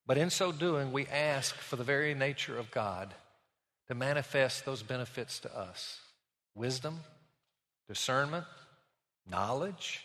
[0.07, 3.15] but in so doing, we ask for the very nature of God
[3.89, 6.01] to manifest those benefits to us
[6.55, 7.01] wisdom,
[7.89, 8.45] discernment,
[9.27, 10.05] knowledge,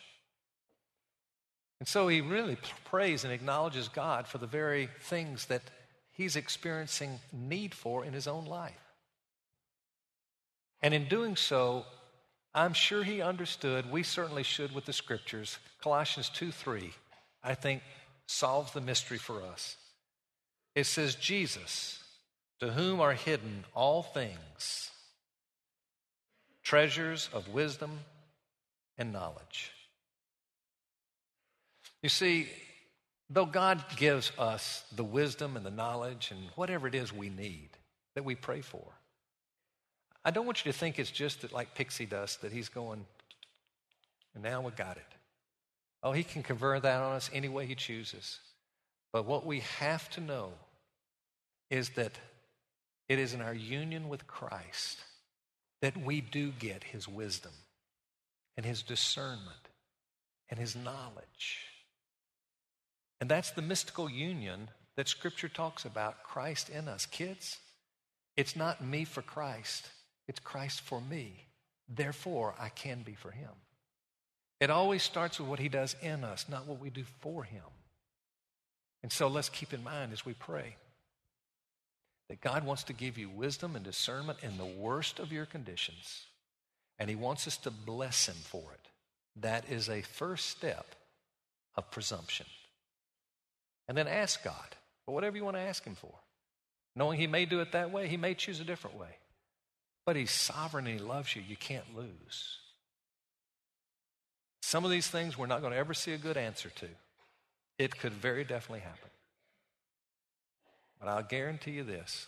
[1.82, 5.64] and so he really prays and acknowledges God for the very things that
[6.12, 8.80] he's experiencing need for in his own life.
[10.84, 11.88] And in doing so,
[12.54, 15.58] I'm sure he understood, we certainly should with the scriptures.
[15.82, 16.94] Colossians 2 3,
[17.44, 17.82] I think,
[18.28, 19.76] solves the mystery for us.
[20.76, 22.04] It says, Jesus,
[22.60, 24.92] to whom are hidden all things,
[26.64, 27.92] treasures of wisdom
[28.98, 29.72] and knowledge.
[32.02, 32.48] You see,
[33.30, 37.70] though God gives us the wisdom and the knowledge and whatever it is we need
[38.16, 38.86] that we pray for,
[40.24, 43.06] I don't want you to think it's just that like pixie dust that He's going,
[44.36, 45.04] and now we got it.
[46.04, 48.40] Oh, He can confer that on us any way He chooses.
[49.14, 50.54] But what we have to know
[51.70, 52.18] is that
[53.10, 55.00] it is in our union with Christ
[55.82, 57.52] that we do get His wisdom
[58.56, 59.70] and His discernment
[60.50, 61.68] and His knowledge.
[63.20, 67.06] And that's the mystical union that Scripture talks about Christ in us.
[67.06, 67.60] Kids,
[68.38, 69.90] it's not me for Christ,
[70.28, 71.48] it's Christ for me.
[71.90, 73.52] Therefore, I can be for Him.
[74.62, 77.64] It always starts with what He does in us, not what we do for Him.
[79.02, 80.76] And so let's keep in mind as we pray
[82.30, 86.26] that God wants to give you wisdom and discernment in the worst of your conditions,
[87.00, 88.88] and He wants us to bless Him for it.
[89.42, 90.86] That is a first step
[91.76, 92.46] of presumption.
[93.88, 94.56] And then ask God
[95.06, 96.14] for whatever you want to ask Him for.
[96.96, 99.18] Knowing He may do it that way, He may choose a different way.
[100.06, 101.42] But He's sovereign and He loves you.
[101.42, 102.60] You can't lose.
[104.62, 106.88] Some of these things we're not going to ever see a good answer to.
[107.78, 109.10] It could very definitely happen.
[111.00, 112.28] But I'll guarantee you this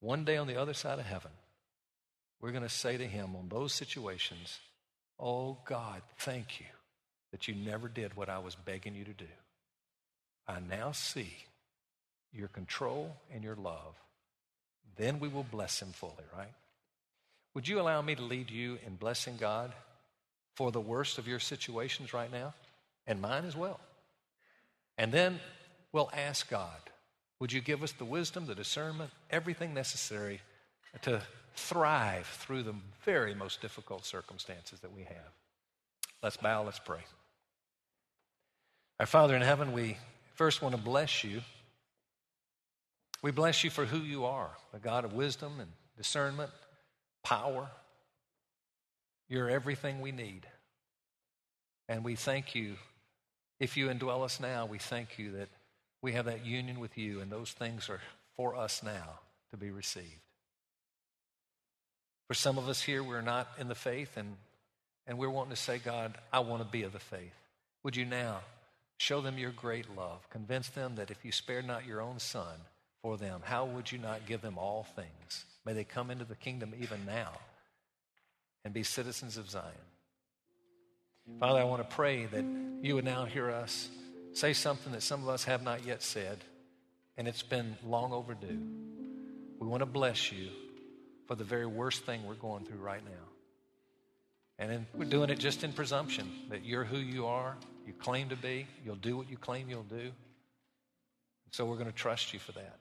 [0.00, 1.30] one day on the other side of heaven,
[2.40, 4.58] we're going to say to Him on those situations,
[5.18, 6.66] Oh God, thank you
[7.30, 9.24] that you never did what I was begging you to do.
[10.46, 11.32] I now see
[12.32, 13.94] your control and your love.
[14.96, 16.52] Then we will bless Him fully, right?
[17.54, 19.72] Would you allow me to lead you in blessing God
[20.54, 22.54] for the worst of your situations right now
[23.06, 23.80] and mine as well?
[24.98, 25.40] And then
[25.92, 26.78] we'll ask God,
[27.40, 30.40] would you give us the wisdom, the discernment, everything necessary
[31.02, 31.20] to
[31.54, 32.74] thrive through the
[33.04, 35.32] very most difficult circumstances that we have?
[36.22, 37.00] Let's bow, let's pray.
[39.00, 39.96] Our Father in heaven, we
[40.34, 41.40] first want to bless you.
[43.22, 46.50] We bless you for who you are, a God of wisdom and discernment,
[47.24, 47.68] power.
[49.32, 50.46] You're everything we need.
[51.88, 52.74] And we thank you
[53.58, 55.48] if you indwell us now, we thank you that
[56.02, 58.00] we have that union with you, and those things are
[58.36, 59.20] for us now
[59.50, 60.20] to be received.
[62.28, 64.36] For some of us here, we're not in the faith, and,
[65.06, 67.32] and we're wanting to say, God, I want to be of the faith.
[67.84, 68.40] Would you now
[68.98, 70.28] show them your great love?
[70.28, 72.58] Convince them that if you spared not your own son
[73.00, 75.46] for them, how would you not give them all things?
[75.64, 77.30] May they come into the kingdom even now
[78.64, 79.64] and be citizens of Zion.
[81.38, 82.44] Father, I want to pray that
[82.82, 83.88] you would now hear us
[84.32, 86.38] say something that some of us have not yet said,
[87.16, 88.60] and it's been long overdue.
[89.58, 90.48] We want to bless you
[91.26, 93.28] for the very worst thing we're going through right now.
[94.58, 97.56] And in, we're doing it just in presumption that you're who you are,
[97.86, 100.10] you claim to be, you'll do what you claim you'll do.
[101.50, 102.78] So we're going to trust you for that.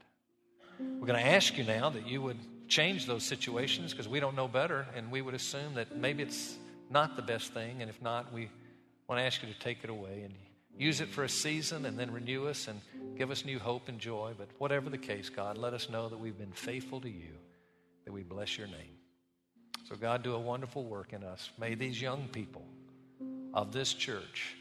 [0.80, 2.38] We're going to ask you now that you would
[2.72, 6.58] change those situations because we don't know better, and we would assume that maybe it's
[6.90, 7.82] not the best thing.
[7.82, 8.50] And if not, we
[9.08, 10.34] want to ask you to take it away and
[10.80, 12.80] use it for a season and then renew us and
[13.18, 14.32] give us new hope and joy.
[14.38, 17.34] But whatever the case, God, let us know that we've been faithful to you,
[18.06, 18.96] that we bless your name.
[19.90, 21.50] So, God, do a wonderful work in us.
[21.60, 22.64] May these young people
[23.54, 24.56] of this church,